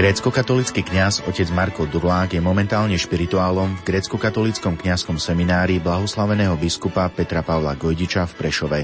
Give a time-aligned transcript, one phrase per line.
[0.00, 7.44] Grécko-katolický kňaz otec Marko Durlák je momentálne špirituálom v grécko-katolickom kňazskom seminári blahoslaveného biskupa Petra
[7.44, 8.80] Pavla Gojdiča v Prešove.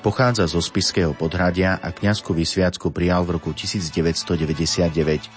[0.00, 5.28] Pochádza zo Spiského podhradia a kňazku vysviacku prijal v roku 1999.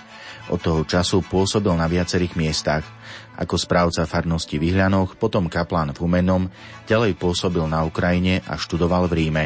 [0.55, 2.87] Od toho času pôsobil na viacerých miestach.
[3.35, 6.47] Ako správca farnosti v Ihľanoch, potom kaplán v Humenom,
[6.87, 9.45] ďalej pôsobil na Ukrajine a študoval v Ríme.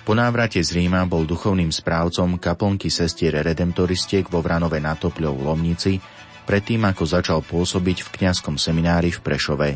[0.00, 6.00] Po návrate z Ríma bol duchovným správcom kaplnky sestier redemptoristiek vo Vranove na Topľov Lomnici,
[6.48, 9.68] predtým ako začal pôsobiť v kňazskom seminári v Prešove.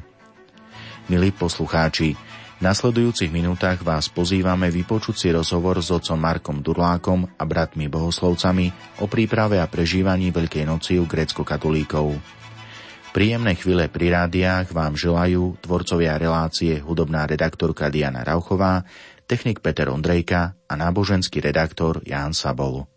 [1.12, 2.16] Milí poslucháči,
[2.55, 8.72] v nasledujúcich minútach vás pozývame vypočuť si rozhovor s otcom Markom Durlákom a bratmi bohoslovcami
[9.05, 12.16] o príprave a prežívaní Veľkej noci u grécko-katolíkov.
[13.14, 18.83] Príjemné chvíle pri rádiách vám želajú tvorcovia relácie hudobná redaktorka Diana Rauchová,
[19.27, 22.94] technik Peter Ondrejka a náboženský redaktor Ján Sabol.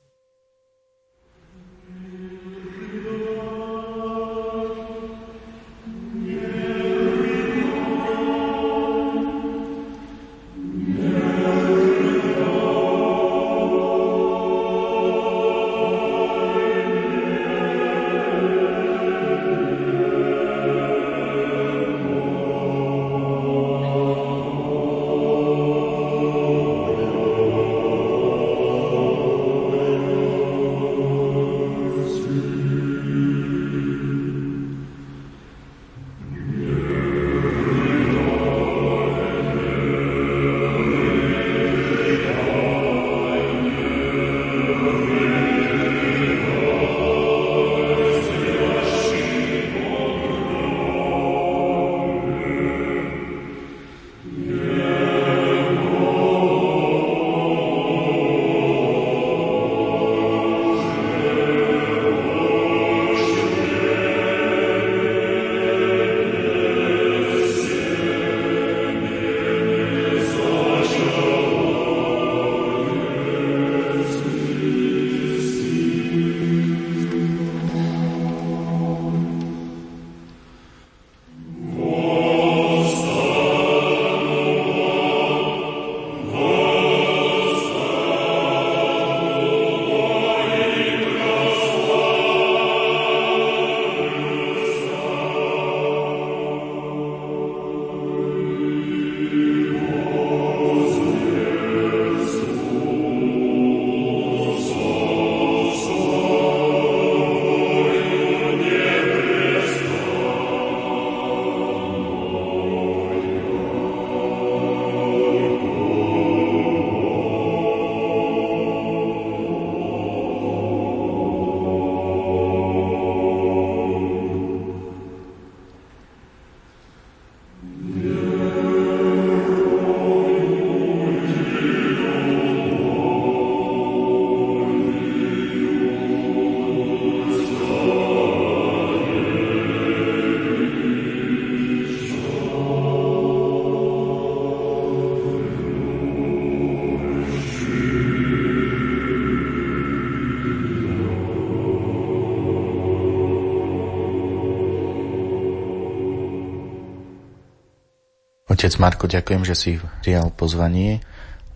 [158.58, 161.06] Otec Marko, ďakujem, že si prijal pozvanie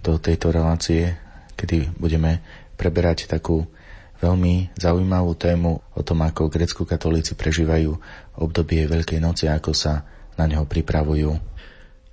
[0.05, 1.17] do tejto relácie,
[1.57, 2.45] kedy budeme
[2.77, 3.65] preberať takú
[4.21, 7.97] veľmi zaujímavú tému o tom, ako grecko-katolíci prežívajú
[8.37, 10.05] obdobie Veľkej noci a ako sa
[10.37, 11.41] na neho pripravujú.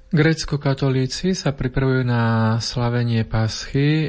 [0.09, 4.09] Grecko-katolíci sa pripravujú na slavenie Paschy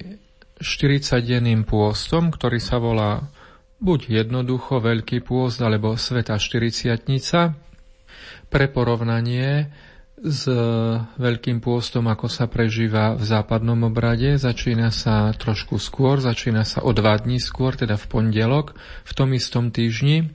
[0.64, 3.28] 40-denným pôstom, ktorý sa volá
[3.84, 7.04] buď jednoducho Veľký pôst alebo Sveta 40
[8.48, 9.68] Pre porovnanie
[10.24, 10.46] s
[11.16, 14.36] Veľkým pôstom, ako sa prežíva v západnom obrade.
[14.36, 18.76] Začína sa trošku skôr, začína sa o dva dní skôr, teda v pondelok,
[19.08, 20.32] v tom istom týždni.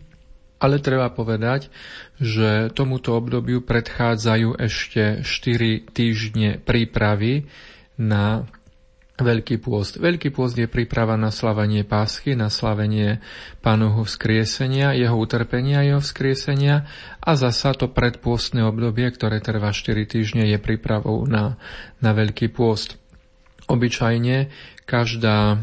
[0.62, 1.69] Ale treba povedať,
[2.16, 7.44] že tomuto obdobiu predchádzajú ešte 4 týždne prípravy
[8.00, 8.48] na
[9.14, 10.02] Veľký pôst.
[10.02, 13.22] Veľký pôst je príprava na slavenie Páschy, na slavenie
[13.62, 16.82] Pánovho vzkriesenia, jeho utrpenia jeho vzkriesenia
[17.22, 21.55] a zasa to predpôstne obdobie, ktoré trvá 4 týždne, je prípravou na,
[22.02, 22.99] na Veľký pôst.
[23.70, 24.50] Obyčajne
[24.82, 25.62] každá,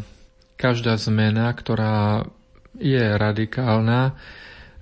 [0.56, 2.24] každá zmena, ktorá
[2.80, 4.15] je radikálna,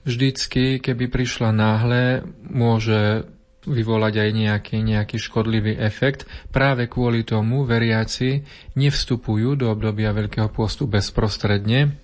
[0.06, 3.26] vždycky, keby prišla náhle, môže
[3.68, 6.24] vyvolať aj nejaký, nejaký škodlivý efekt.
[6.54, 8.44] Práve kvôli tomu veriaci
[8.80, 12.00] nevstupujú do obdobia Veľkého pôstu bezprostredne,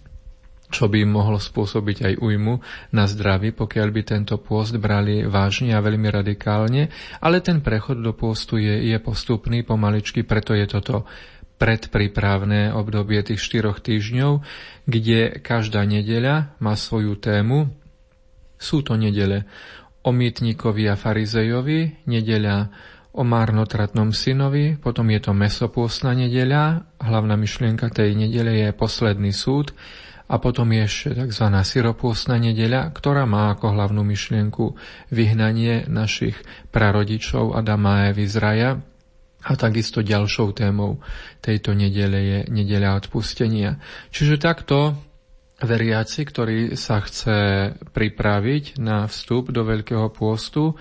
[0.67, 2.59] čo by im mohlo spôsobiť aj újmu
[2.91, 6.89] na zdraví, pokiaľ by tento pôst brali vážne a veľmi radikálne,
[7.21, 11.05] ale ten prechod do pôstu je, je postupný pomaličky, preto je toto
[11.55, 14.43] predprípravné obdobie tých štyroch týždňov,
[14.83, 17.71] kde každá nedeľa má svoju tému.
[18.59, 19.47] Sú to nedele
[20.05, 22.69] o mýtnikovi a farizejovi, nedeľa
[23.15, 29.73] o márnotratnom synovi, potom je to mesopôstna nedeľa, hlavná myšlienka tej nedele je posledný súd
[30.25, 31.45] a potom je ešte tzv.
[31.47, 34.77] syropôstna nedeľa, ktorá má ako hlavnú myšlienku
[35.13, 36.35] vyhnanie našich
[36.73, 38.71] prarodičov Adama a Evy z raja.
[39.45, 40.97] A takisto ďalšou témou
[41.45, 43.77] tejto nedele je nedeľa odpustenia.
[44.09, 44.97] Čiže takto
[45.61, 50.75] veriaci, ktorý sa chce pripraviť na vstup do Veľkého pôstu,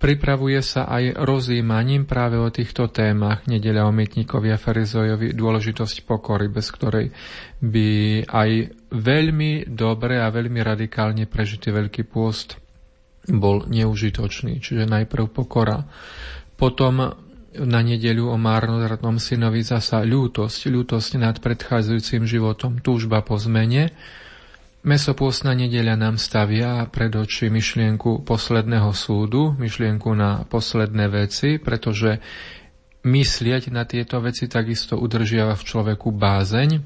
[0.00, 6.48] Pripravuje sa aj rozímaním práve o týchto témach nedeľa o mytníkovi a farizojovi dôležitosť pokory,
[6.48, 7.12] bez ktorej
[7.60, 7.88] by
[8.24, 8.50] aj
[8.96, 12.56] veľmi dobre a veľmi radikálne prežitý Veľký pôst
[13.28, 14.64] bol neužitočný.
[14.64, 15.84] Čiže najprv pokora.
[16.56, 17.12] Potom
[17.58, 23.90] na nedeľu o márnodratnom synovi zasa ľútosť, ľútosť nad predchádzajúcim životom, túžba po zmene,
[24.80, 32.16] Mesopôstna nedeľa nám stavia pred oči myšlienku posledného súdu, myšlienku na posledné veci, pretože
[33.04, 36.80] myslieť na tieto veci takisto udržiava v človeku bázeň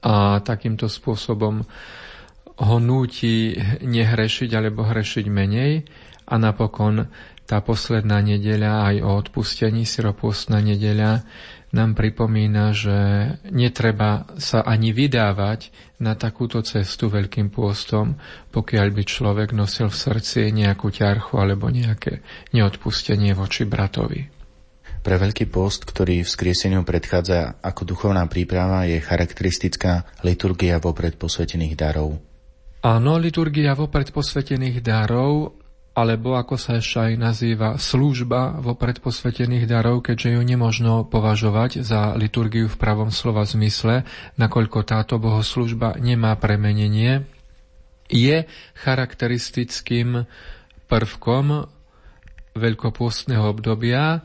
[0.00, 1.60] a takýmto spôsobom
[2.60, 3.52] ho núti
[3.84, 5.84] nehrešiť alebo hrešiť menej.
[6.24, 7.04] A napokon
[7.50, 11.26] tá posledná nedeľa aj o odpustení, syropôstna nedeľa
[11.74, 12.98] nám pripomína, že
[13.50, 18.18] netreba sa ani vydávať na takúto cestu veľkým pôstom,
[18.54, 22.22] pokiaľ by človek nosil v srdci nejakú ťarchu alebo nejaké
[22.54, 24.30] neodpustenie voči bratovi.
[25.00, 32.20] Pre Veľký post, ktorý vzkrieseniu predchádza ako duchovná príprava, je charakteristická liturgia vopred posvetených darov.
[32.84, 35.59] Áno, liturgia vopred posvetených darov
[35.90, 42.14] alebo ako sa ešte aj nazýva služba vo predposvetených darov, keďže ju nemožno považovať za
[42.14, 44.06] liturgiu v pravom slova zmysle,
[44.38, 47.26] nakoľko táto bohoslužba nemá premenenie,
[48.10, 48.46] je
[48.78, 50.26] charakteristickým
[50.90, 51.70] prvkom
[52.58, 54.22] veľkopôstneho obdobia,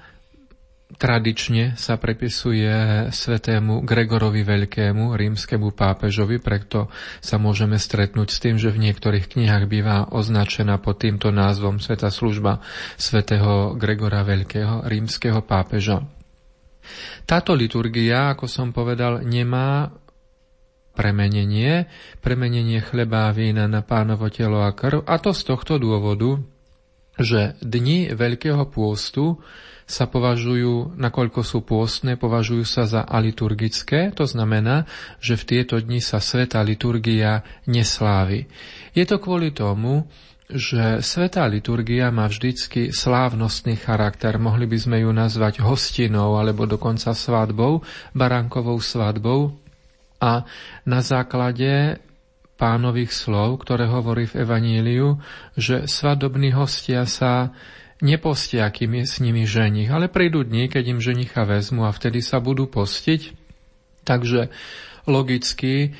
[0.86, 2.70] Tradične sa prepisuje
[3.10, 6.94] svetému Gregorovi Veľkému, rímskemu pápežovi, preto
[7.26, 12.14] sa môžeme stretnúť s tým, že v niektorých knihách býva označená pod týmto názvom Sveta
[12.14, 12.62] služba
[13.02, 16.06] svätého Gregora Veľkého, rímskeho pápeža.
[17.26, 19.90] Táto liturgia, ako som povedal, nemá
[20.94, 21.90] premenenie,
[22.22, 26.46] premenenie chleba a vína na pánovo telo a krv, a to z tohto dôvodu,
[27.18, 29.42] že dni Veľkého pôstu
[29.86, 34.90] sa považujú, nakoľko sú pôstne, považujú sa za aliturgické, to znamená,
[35.22, 38.50] že v tieto dni sa sveta liturgia neslávi.
[38.98, 40.10] Je to kvôli tomu,
[40.46, 44.38] že svetá liturgia má vždycky slávnostný charakter.
[44.38, 47.82] Mohli by sme ju nazvať hostinou alebo dokonca svadbou,
[48.14, 49.58] baránkovou svadbou.
[50.22, 50.46] A
[50.86, 51.98] na základe
[52.56, 55.18] pánových slov, ktoré hovorí v Evaníliu,
[55.58, 57.52] že svadobní hostia sa
[58.04, 62.20] nepostia, kým je s nimi ženich, ale prídu dni, keď im ženicha vezmu a vtedy
[62.20, 63.32] sa budú postiť.
[64.06, 64.52] Takže
[65.10, 65.96] logicky,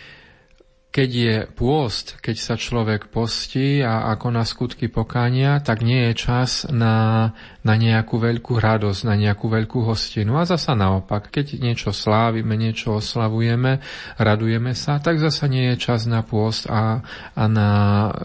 [0.96, 6.14] keď je pôst, keď sa človek postí a ako na skutky pokánia, tak nie je
[6.16, 7.36] čas na,
[7.68, 10.40] na nejakú veľkú radosť, na nejakú veľkú hostinu.
[10.40, 13.84] A zasa naopak, keď niečo slávime, niečo oslavujeme,
[14.16, 17.04] radujeme sa, tak zasa nie je čas na pôst a,
[17.36, 17.72] a na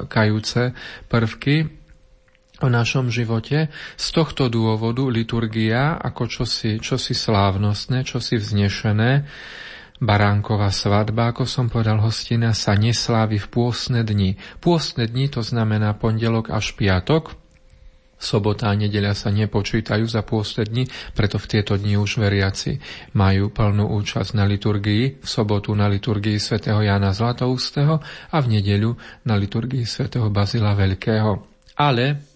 [0.07, 0.71] kajúce
[1.11, 1.80] prvky,
[2.61, 3.73] o našom živote.
[3.97, 9.27] Z tohto dôvodu liturgia ako čosi, čosi slávnostné, čosi vznešené,
[10.01, 14.41] Baránková svadba, ako som povedal, hostina sa neslávi v pôsne dni.
[14.57, 17.37] Pôsne dni to znamená pondelok až piatok,
[18.21, 20.85] Sobota a nedeľa sa nepočítajú za pôste dni,
[21.17, 22.77] preto v tieto dni už veriaci
[23.17, 27.97] majú plnú účasť na liturgii, v sobotu na liturgii svätého Jana Zlatoustého
[28.29, 28.93] a v nedeľu
[29.25, 31.49] na liturgii svätého Bazila Veľkého.
[31.81, 32.30] Ale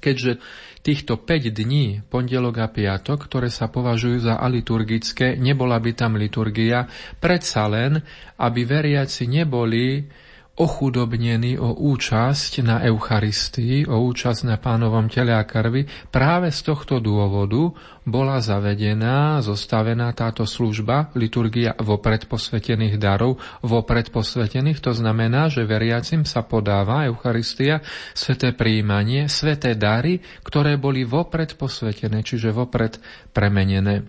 [0.00, 0.40] keďže
[0.80, 6.88] týchto 5 dní, pondelok a piatok, ktoré sa považujú za aliturgické, nebola by tam liturgia,
[7.18, 8.00] predsa len,
[8.38, 10.06] aby veriaci neboli
[10.58, 15.86] ochudobnení o účasť na Eucharistii, o účasť na pánovom tele a krvi.
[16.10, 17.70] Práve z tohto dôvodu
[18.02, 26.26] bola zavedená, zostavená táto služba, liturgia vopred posvetených darov, vopred posvetených, to znamená, že veriacim
[26.26, 27.78] sa podáva Eucharistia,
[28.10, 32.98] sveté príjmanie, sveté dary, ktoré boli vopred posvetené, čiže vopred
[33.30, 34.02] premenené.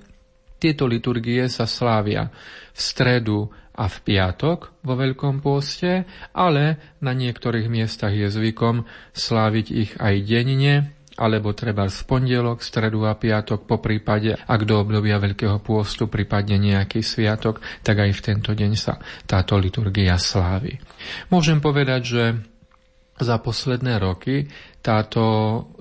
[0.60, 2.27] Tieto liturgie sa slávia
[2.75, 3.48] v stredu
[3.79, 6.03] a v piatok vo Veľkom pôste,
[6.36, 8.83] ale na niektorých miestach je zvykom
[9.15, 14.83] sláviť ich aj denne, alebo treba v pondelok, stredu a piatok, po prípade, ak do
[14.83, 20.79] obdobia Veľkého pôstu prípadne nejaký sviatok, tak aj v tento deň sa táto liturgia slávi.
[21.31, 22.24] Môžem povedať, že
[23.19, 24.48] za posledné roky
[24.79, 25.24] táto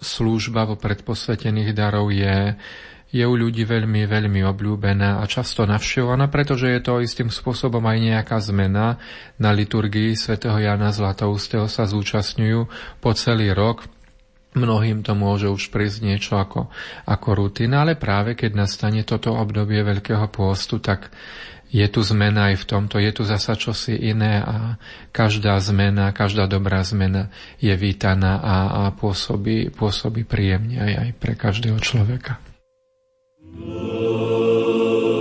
[0.02, 2.58] služba vo predposvetených darov je
[3.08, 7.98] je u ľudí veľmi, veľmi obľúbená a často navštevovaná, pretože je to istým spôsobom aj
[8.04, 9.00] nejaká zmena.
[9.40, 12.68] Na liturgii svätého Jana Zlatoustého sa zúčastňujú
[13.00, 13.88] po celý rok.
[14.52, 16.68] Mnohým to môže už prísť niečo ako,
[17.08, 21.08] ako rutina, ale práve keď nastane toto obdobie Veľkého pôstu, tak
[21.68, 24.80] je tu zmena aj v tomto, je tu zasa čosi iné a
[25.12, 27.28] každá zmena, každá dobrá zmena
[27.60, 32.40] je vítaná a, a pôsobí, pôsobí príjemne aj, aj pre každého človeka.
[33.56, 35.17] Lord.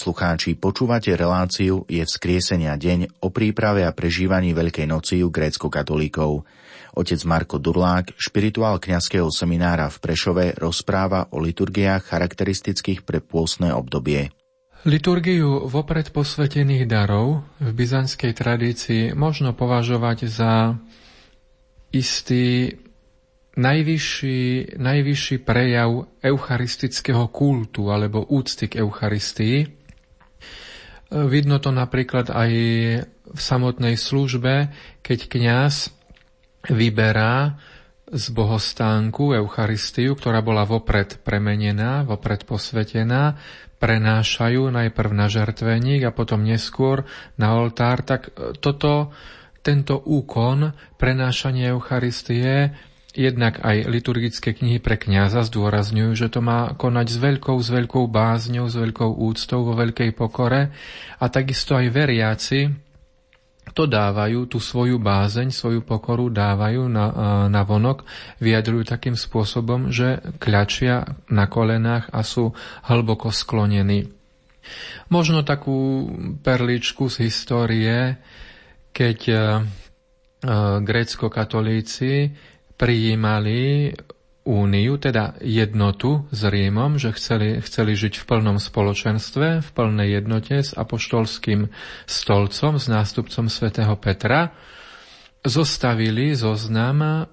[0.00, 6.48] Poslucháči, počúvate reláciu Je vzkriesenia deň o príprave a prežívaní Veľkej noci u grécko-katolíkov.
[6.96, 14.32] Otec Marko Durlák, špirituál kňazského seminára v Prešove, rozpráva o liturgiách charakteristických pre pôstne obdobie.
[14.88, 20.80] Liturgiu vopred posvetených darov v byzantskej tradícii možno považovať za
[21.92, 22.72] istý
[23.52, 29.79] najvyšší, najvyšší prejav eucharistického kultu alebo úcty k Eucharistii,
[31.10, 32.52] Vidno to napríklad aj
[33.30, 34.70] v samotnej službe,
[35.02, 35.90] keď kňaz
[36.70, 37.58] vyberá
[38.10, 43.38] z bohostánku Eucharistiu, ktorá bola vopred premenená, vopred posvetená,
[43.78, 47.06] prenášajú najprv na žertveník a potom neskôr
[47.38, 49.14] na oltár, tak toto,
[49.62, 52.74] tento úkon prenášania Eucharistie
[53.10, 58.06] Jednak aj liturgické knihy pre kňaza zdôrazňujú, že to má konať s veľkou, s veľkou
[58.06, 60.70] bázňou, s veľkou úctou, vo veľkej pokore
[61.18, 62.70] a takisto aj veriaci
[63.74, 67.06] to dávajú, tú svoju bázeň, svoju pokoru dávajú na,
[67.46, 68.02] na vonok,
[68.42, 72.50] vyjadrujú takým spôsobom, že kľačia na kolenách a sú
[72.86, 74.10] hlboko sklonení.
[75.10, 76.10] Možno takú
[76.42, 78.18] perličku z histórie,
[78.90, 79.18] keď
[80.82, 82.32] grécko-katolíci
[82.80, 83.92] prijímali
[84.48, 90.56] úniu, teda jednotu s Rímom, že chceli, chceli žiť v plnom spoločenstve, v plnej jednote
[90.64, 91.68] s apoštolským
[92.08, 94.56] stolcom, s nástupcom svätého Petra,
[95.44, 97.28] zostavili zoznam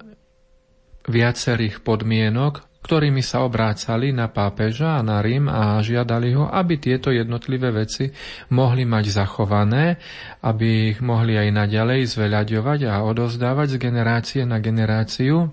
[1.07, 7.11] viacerých podmienok, ktorými sa obrácali na pápeža a na Rím a žiadali ho, aby tieto
[7.11, 8.07] jednotlivé veci
[8.53, 9.97] mohli mať zachované,
[10.45, 15.51] aby ich mohli aj naďalej zveľaďovať a odozdávať z generácie na generáciu.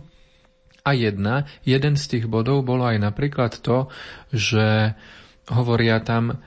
[0.84, 3.88] A jedna, jeden z tých bodov bolo aj napríklad to,
[4.28, 4.92] že
[5.48, 6.44] hovoria tam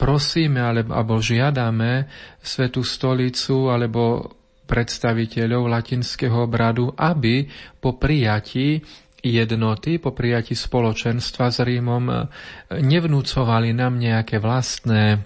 [0.00, 2.08] prosíme alebo, alebo žiadame
[2.40, 4.32] Svetú stolicu alebo
[4.64, 7.44] predstaviteľov latinského obradu, aby
[7.82, 8.80] po prijatí
[9.20, 12.28] jednoty, po prijatí spoločenstva s Rímom
[12.72, 15.24] nevnúcovali nám nejaké vlastné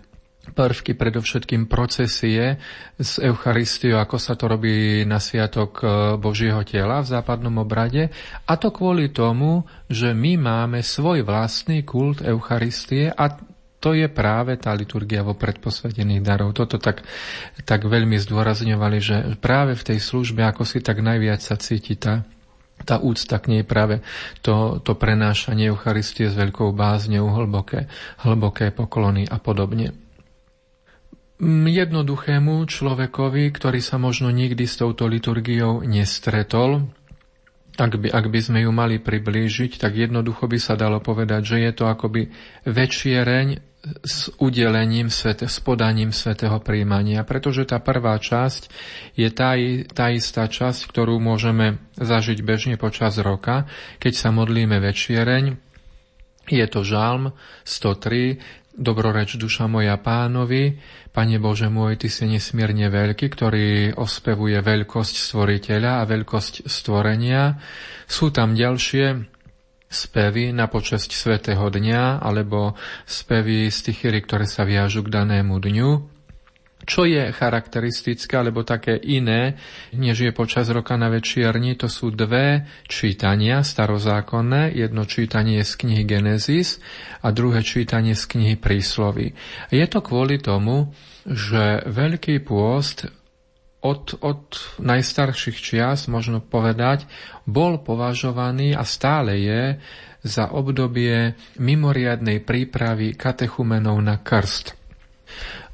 [0.53, 2.61] prvky, predovšetkým procesie
[3.01, 5.85] z Eucharistiu, ako sa to robí na Sviatok e,
[6.21, 8.13] Božieho tela v západnom obrade.
[8.45, 13.33] A to kvôli tomu, že my máme svoj vlastný kult Eucharistie a
[13.81, 16.57] to je práve tá liturgia vo predposvedených darov.
[16.57, 17.05] Toto tak,
[17.69, 22.25] tak veľmi zdôrazňovali, že práve v tej službe, ako si tak najviac sa cíti tá,
[22.83, 24.03] tá úcta k nej práve
[24.43, 27.87] to, to prenášanie Eucharistie s veľkou bázňou, hlboké,
[28.27, 29.95] hlboké poklony a podobne.
[31.45, 36.87] Jednoduchému človekovi, ktorý sa možno nikdy s touto liturgiou nestretol,
[37.75, 41.57] ak by, ak by sme ju mali priblížiť, tak jednoducho by sa dalo povedať, že
[41.59, 42.31] je to akoby
[42.63, 43.74] večiereň
[44.05, 48.73] s udelením, s podaním svetého príjmania, pretože tá prvá časť
[49.13, 49.57] je tá,
[49.93, 53.69] tá istá časť, ktorú môžeme zažiť bežne počas roka,
[54.01, 55.61] keď sa modlíme večiereň.
[56.49, 57.33] Je to žalm
[57.65, 60.83] 103, Dobroreč duša moja pánovi,
[61.15, 67.55] Pane Bože môj, Ty si nesmierne veľký, ktorý ospevuje veľkosť stvoriteľa a veľkosť stvorenia.
[68.11, 69.34] Sú tam ďalšie
[69.95, 72.75] spevy na počesť svätého dňa alebo
[73.07, 75.91] spevy stichyry, ktoré sa viažu k danému dňu.
[76.85, 79.57] Čo je charakteristické alebo také iné,
[79.97, 84.77] než je počas roka na večierni, to sú dve čítania starozákonné.
[84.77, 86.85] Jedno čítanie z knihy Genesis
[87.25, 89.33] a druhé čítanie z knihy Príslovy.
[89.73, 90.93] Je to kvôli tomu,
[91.25, 93.09] že Veľký pôst
[93.85, 94.43] od, od
[94.81, 97.05] najstarších čias, možno povedať,
[97.45, 99.63] bol považovaný a stále je
[100.25, 104.73] za obdobie mimoriadnej prípravy katechumenov na krst.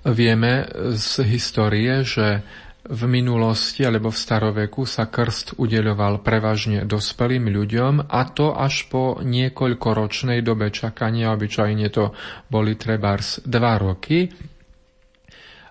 [0.03, 0.67] Vieme
[0.99, 2.43] z histórie, že
[2.91, 9.21] v minulosti alebo v staroveku sa krst udeľoval prevažne dospelým ľuďom a to až po
[9.23, 12.11] niekoľkoročnej dobe čakania, obyčajne to
[12.51, 14.33] boli trebárs dva roky,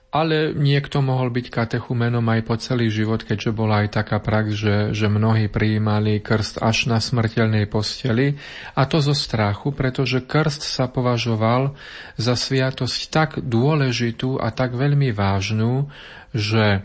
[0.09, 4.75] ale niekto mohol byť katechumenom aj po celý život, keďže bola aj taká prax, že,
[4.89, 8.33] že mnohí prijímali krst až na smrteľnej posteli.
[8.73, 11.77] A to zo strachu, pretože krst sa považoval
[12.17, 15.93] za sviatosť tak dôležitú a tak veľmi vážnu,
[16.33, 16.81] že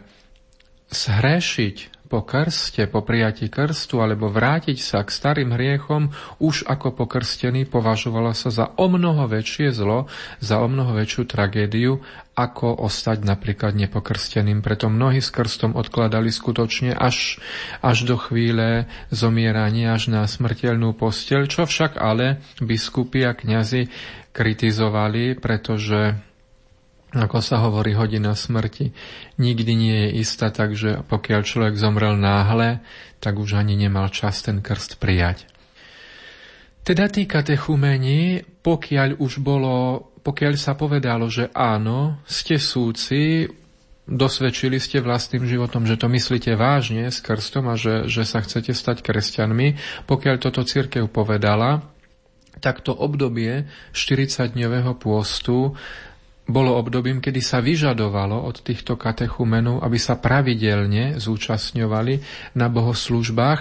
[0.92, 7.66] zhrešiť po krste, po prijatí krstu alebo vrátiť sa k starým hriechom už ako pokrstený
[7.66, 10.06] považovalo sa za o mnoho väčšie zlo,
[10.38, 11.98] za o mnoho väčšiu tragédiu,
[12.38, 14.62] ako ostať napríklad nepokrsteným.
[14.62, 17.42] Preto mnohí s krstom odkladali skutočne až,
[17.82, 23.90] až do chvíle zomierania, až na smrteľnú posteľ, čo však ale biskupy a kňazi
[24.30, 26.14] kritizovali, pretože
[27.14, 28.90] ako sa hovorí, hodina smrti
[29.38, 32.82] nikdy nie je istá, takže pokiaľ človek zomrel náhle,
[33.22, 35.46] tak už ani nemal čas ten krst prijať.
[36.84, 43.48] Teda tí katechumeni, pokiaľ už bolo, pokiaľ sa povedalo, že áno, ste súci,
[44.04, 48.76] dosvedčili ste vlastným životom, že to myslíte vážne s krstom a že, že sa chcete
[48.76, 51.88] stať kresťanmi, pokiaľ toto církev povedala,
[52.60, 55.74] tak to obdobie 40-dňového pôstu
[56.44, 62.14] bolo obdobím, kedy sa vyžadovalo od týchto katechumenov, aby sa pravidelne zúčastňovali
[62.60, 63.60] na bohoslužbách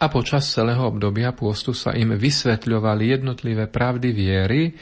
[0.00, 4.72] a počas celého obdobia pôstu sa im vysvetľovali jednotlivé pravdy viery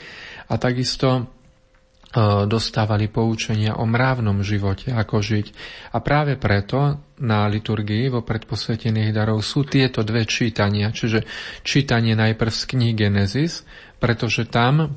[0.47, 1.39] a takisto
[2.09, 5.47] E, dostávali poučenia o mravnom živote, ako žiť.
[5.93, 11.29] A práve preto na liturgii vo predposvetených darov sú tieto dve čítania, čiže
[11.61, 13.61] čítanie najprv z knihy Genesis,
[14.01, 14.97] pretože tam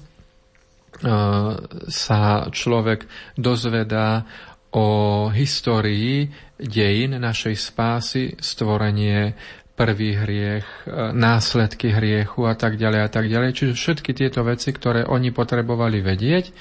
[1.88, 4.28] sa človek dozvedá
[4.72, 9.36] o histórii dejín našej spásy, stvorenie
[9.76, 13.50] prvý hriech, e, následky hriechu a tak ďalej a tak ďalej.
[13.58, 16.54] Čiže všetky tieto veci, ktoré oni potrebovali vedieť,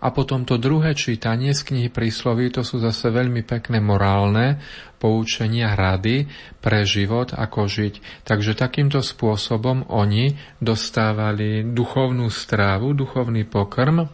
[0.00, 4.60] a potom to druhé čítanie z knihy prísloví, to sú zase veľmi pekné morálne
[4.96, 6.28] poučenia, rady
[6.60, 8.24] pre život, ako žiť.
[8.24, 14.08] Takže takýmto spôsobom oni dostávali duchovnú strávu, duchovný pokrm,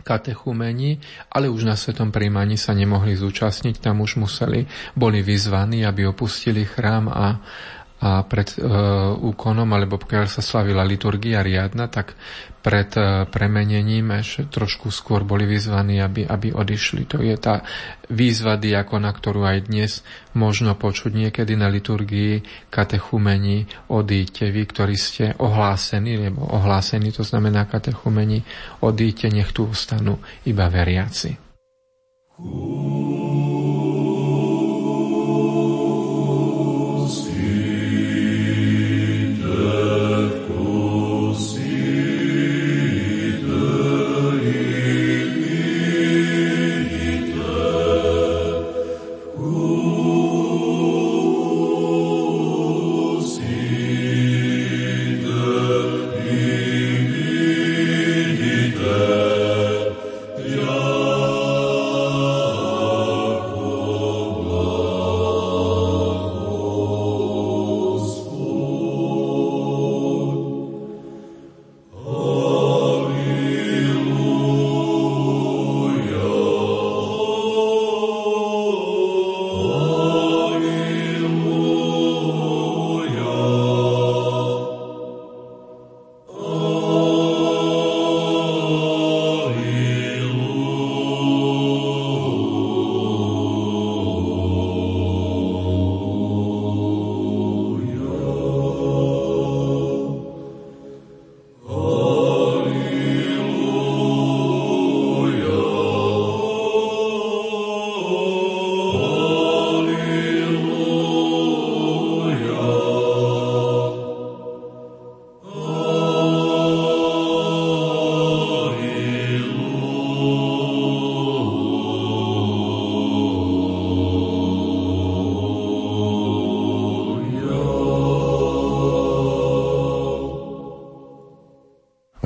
[0.00, 4.64] katechumeni, ale už na svetom príjmaní sa nemohli zúčastniť, tam už museli,
[4.96, 7.38] boli vyzvaní, aby opustili chrám a,
[8.00, 8.64] a pred e,
[9.20, 12.16] úkonom, alebo pokiaľ sa slavila liturgia riadna, tak
[12.64, 17.04] pred e, premenením ešte trošku skôr boli vyzvaní, aby, aby odišli.
[17.12, 17.60] To je tá
[18.08, 20.00] výzva diakona, ktorú aj dnes
[20.32, 22.40] možno počuť niekedy na liturgii
[22.72, 28.48] katechumeni odíďte, vy, ktorí ste ohlásení, lebo ohlásení to znamená katechumeni,
[28.80, 30.16] odíďte, nech tu ostanú
[30.48, 31.36] iba veriaci.
[32.40, 33.59] Ooh.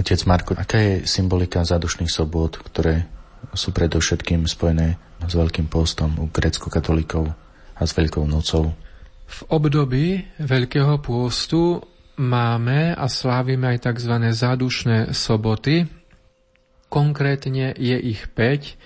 [0.04, 3.08] Otec Marko, aká je symbolika zádušných sobot, ktoré
[3.56, 7.32] sú predovšetkým spojené s Veľkým postom u grecko-katolíkov
[7.72, 8.76] a s Veľkou nocou?
[9.24, 11.80] V období Veľkého pôstu
[12.20, 14.12] máme a slávime aj tzv.
[14.28, 15.88] zádušné soboty.
[16.92, 18.76] Konkrétne je ich 5,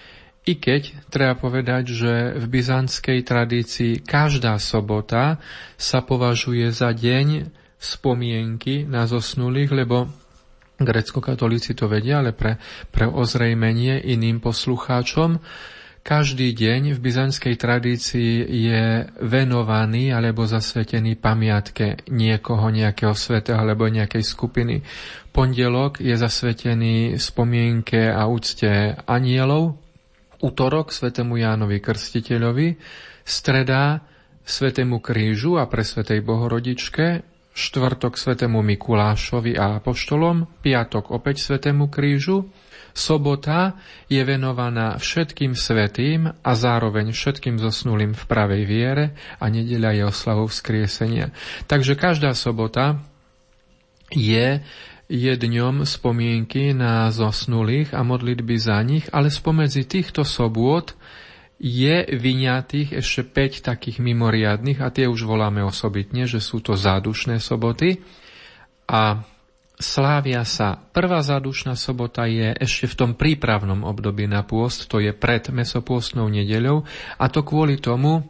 [0.46, 5.42] i keď treba povedať, že v byzantskej tradícii každá sobota
[5.74, 7.50] sa považuje za deň
[7.83, 10.14] spomienky na zosnulých, lebo
[10.78, 12.62] Grecko-katolíci to vedia, ale pre,
[12.94, 15.42] pre ozrejmenie iným poslucháčom,
[16.08, 24.24] každý deň v byzantskej tradícii je venovaný alebo zasvetený pamiatke niekoho, nejakého svetého alebo nejakej
[24.24, 24.80] skupiny.
[25.34, 29.76] Pondelok je zasvetený spomienke a úcte anielov,
[30.40, 32.78] útorok svetému Jánovi Krstiteľovi,
[33.26, 34.00] streda
[34.48, 37.20] svetému krížu a pre svetej Bohorodičke,
[37.59, 42.47] štvrtok svetému Mikulášovi a apoštolom, piatok opäť svetému krížu,
[42.94, 43.75] sobota
[44.07, 49.05] je venovaná všetkým svetým a zároveň všetkým zosnulým v pravej viere
[49.42, 51.35] a nedeľa je oslavou vzkriesenia.
[51.66, 53.03] Takže každá sobota
[54.14, 54.62] je
[55.09, 60.92] je dňom spomienky na zosnulých a modlitby za nich, ale spomedzi týchto sobôt
[61.59, 67.42] je vyňatých ešte 5 takých mimoriadných a tie už voláme osobitne, že sú to zádušné
[67.42, 67.99] soboty.
[68.87, 69.27] A
[69.79, 70.79] slávia sa.
[70.79, 76.31] Prvá zádušná sobota je ešte v tom prípravnom období na pôst, to je pred mesopôstnou
[76.31, 76.87] nedeľou
[77.18, 78.27] a to kvôli tomu,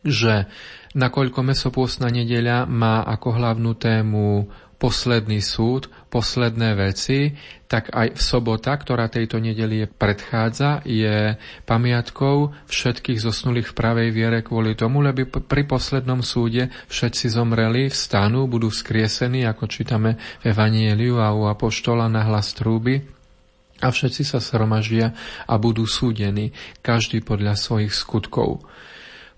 [0.00, 0.48] že
[0.96, 4.48] nakoľko mesopôstna nedeľa má ako hlavnú tému
[4.86, 7.34] posledný súd, posledné veci,
[7.66, 11.34] tak aj v sobota, ktorá tejto nedelie predchádza, je
[11.66, 18.46] pamiatkou všetkých zosnulých v pravej viere kvôli tomu, lebo pri poslednom súde všetci zomreli, vstanú,
[18.46, 23.02] budú skriesení, ako čítame v Evanieliu a u Apoštola na hlas trúby,
[23.82, 25.12] a všetci sa sromaždia
[25.50, 28.62] a budú súdení, každý podľa svojich skutkov.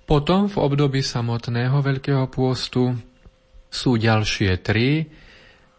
[0.05, 2.95] Potom v období samotného Veľkého pôstu
[3.73, 5.09] sú ďalšie tri,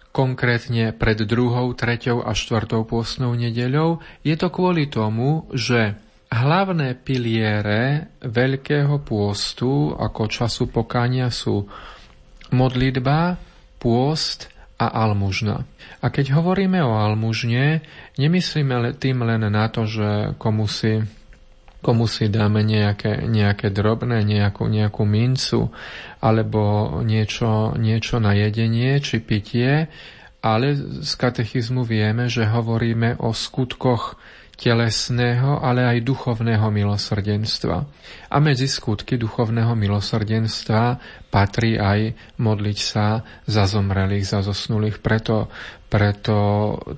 [0.09, 4.01] konkrétne pred druhou, treťou a štvrtou pôstnou nedeľou.
[4.25, 5.95] Je to kvôli tomu, že
[6.29, 11.65] hlavné piliere Veľkého pôstu ako času pokania sú
[12.49, 13.37] modlitba,
[13.77, 15.67] pôst a almužna.
[15.99, 17.83] A keď hovoríme o almužne,
[18.15, 21.03] nemyslíme tým len na to, že komu si
[21.79, 25.71] komu si dáme nejaké, nejaké drobné, nejakú, nejakú mincu
[26.19, 29.87] alebo niečo, niečo na jedenie či pitie,
[30.39, 34.19] ale z katechizmu vieme, že hovoríme o skutkoch
[34.59, 37.77] telesného, ale aj duchovného milosrdenstva.
[38.27, 40.99] A medzi skutky duchovného milosrdenstva
[41.31, 44.99] patrí aj modliť sa za zomrelých, za zosnulých.
[44.99, 45.47] Preto,
[45.87, 46.35] preto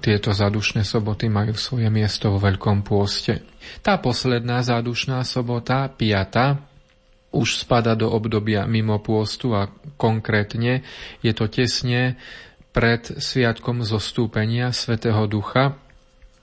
[0.02, 3.45] tieto zadušné soboty majú svoje miesto vo Veľkom pôste.
[3.86, 6.65] Tá posledná zádušná sobota, piata,
[7.32, 10.84] už spada do obdobia mimo pôstu a konkrétne
[11.24, 12.19] je to tesne
[12.76, 15.80] pred sviatkom zostúpenia Svetého Ducha,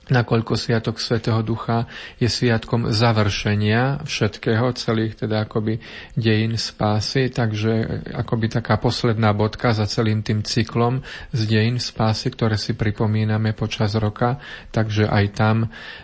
[0.09, 5.81] nakoľko Sviatok Svetého Ducha je sviatkom završenia všetkého, celých teda akoby
[6.16, 11.01] dejín spásy, takže akoby taká posledná bodka za celým tým cyklom
[11.33, 14.40] z dejín spásy, ktoré si pripomíname počas roka,
[14.75, 15.57] takže aj tam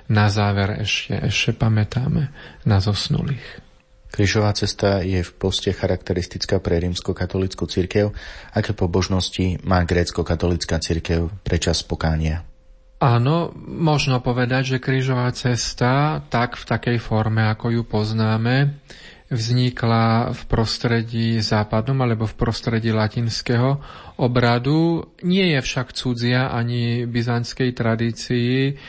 [0.09, 2.31] na záver ešte, ešte pamätáme
[2.69, 3.65] na zosnulých.
[4.15, 8.15] Krížová cesta je v poste charakteristická pre rímsko-katolickú cirkev.
[8.55, 12.47] Aké pobožnosti má grécko-katolická cirkev pre čas pokánia?
[13.05, 18.81] Áno, možno povedať, že krížová cesta, tak v takej forme, ako ju poznáme,
[19.29, 23.77] vznikla v prostredí západnom alebo v prostredí latinského
[24.17, 25.05] obradu.
[25.21, 28.81] Nie je však cudzia ani byzantskej tradícii.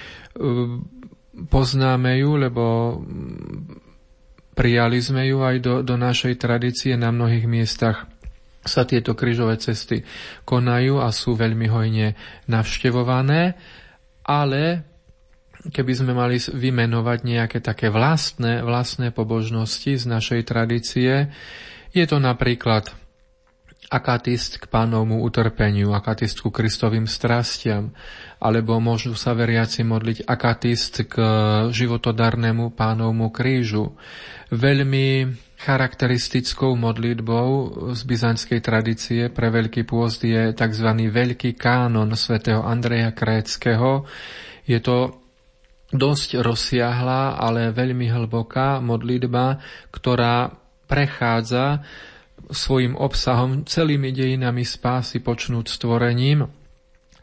[1.52, 2.64] Poznáme ju, lebo
[4.56, 8.08] prijali sme ju aj do, do našej tradície na mnohých miestach
[8.66, 10.02] sa tieto krížové cesty
[10.42, 12.18] konajú a sú veľmi hojne
[12.50, 13.54] navštevované
[14.26, 14.84] ale
[15.70, 21.30] keby sme mali vymenovať nejaké také vlastné, vlastné pobožnosti z našej tradície,
[21.96, 22.92] je to napríklad
[23.90, 27.94] akatist k pánovmu utrpeniu, akatist ku Kristovým strastiam,
[28.42, 31.16] alebo môžu sa veriaci modliť akatist k
[31.70, 33.94] životodarnému pánovmu krížu.
[34.50, 35.30] Veľmi
[35.66, 40.90] charakteristickou modlitbou z byzantskej tradície pre Veľký pôst je tzv.
[41.10, 44.06] Veľký kánon svätého Andreja Kréckého.
[44.70, 45.18] Je to
[45.90, 49.58] dosť rozsiahla, ale veľmi hlboká modlitba,
[49.90, 50.54] ktorá
[50.86, 51.82] prechádza
[52.54, 56.46] svojim obsahom celými dejinami spásy počnúť stvorením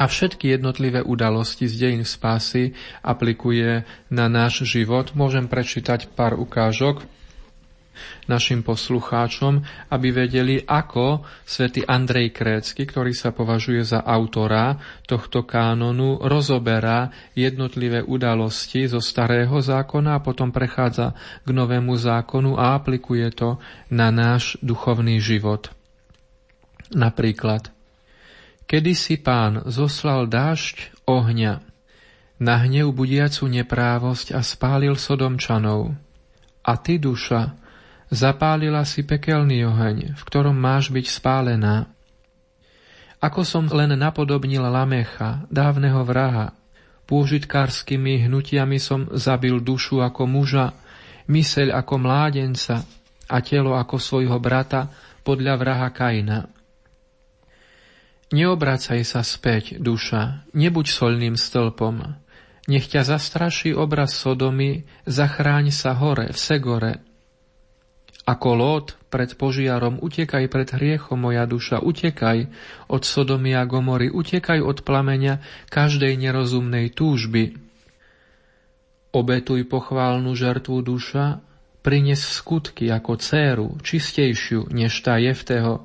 [0.02, 2.74] a všetky jednotlivé udalosti z dejín spásy
[3.07, 5.14] aplikuje na náš život.
[5.14, 7.07] Môžem prečítať pár ukážok
[8.26, 16.22] našim poslucháčom, aby vedeli, ako svätý Andrej Krécky, ktorý sa považuje za autora tohto kánonu,
[16.22, 23.60] rozoberá jednotlivé udalosti zo starého zákona a potom prechádza k novému zákonu a aplikuje to
[23.92, 25.70] na náš duchovný život.
[26.92, 27.72] Napríklad,
[28.68, 31.72] kedy si pán zoslal dážď ohňa,
[32.42, 35.94] na hnev budiacu neprávosť a spálil sodomčanov.
[36.66, 37.54] A ty, duša,
[38.12, 41.88] Zapálila si pekelný oheň, v ktorom máš byť spálená.
[43.25, 46.53] Ako som len napodobnil Lamecha, dávneho vraha,
[47.09, 50.77] pôžitkárskymi hnutiami som zabil dušu ako muža,
[51.25, 52.85] myseľ ako mládenca
[53.33, 54.92] a telo ako svojho brata
[55.25, 56.53] podľa vraha Kaina.
[58.29, 62.12] Neobracaj sa späť, duša, nebuď solným stĺpom.
[62.68, 67.12] Nech ťa zastraší obraz Sodomy, zachráň sa hore, v Segore,
[68.22, 72.48] ako Lót pred požiarom, utekaj pred hriechom, moja duša, utekaj
[72.87, 77.58] od Sodomy a Gomory, utekaj od plameňa každej nerozumnej túžby.
[79.12, 81.44] Obetuj pochválnu žertvu duša,
[81.82, 85.85] prines skutky ako céru, čistejšiu než tá Jefteho,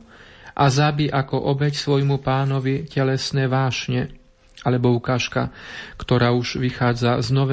[0.58, 4.10] a zabi ako obeď svojmu pánovi telesné vášne,
[4.66, 5.54] alebo ukážka,
[6.02, 7.46] ktorá už vychádza z nové